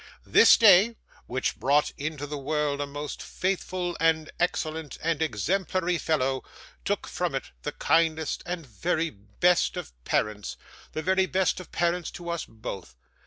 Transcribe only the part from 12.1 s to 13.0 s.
to us both.